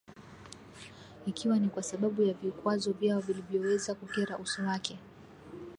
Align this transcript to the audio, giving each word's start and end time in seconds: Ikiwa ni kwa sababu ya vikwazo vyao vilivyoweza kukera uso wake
Ikiwa 1.25 1.59
ni 1.59 1.69
kwa 1.69 1.83
sababu 1.83 2.23
ya 2.23 2.33
vikwazo 2.33 2.91
vyao 2.93 3.19
vilivyoweza 3.19 3.95
kukera 3.95 4.37
uso 4.37 4.61
wake 4.61 4.99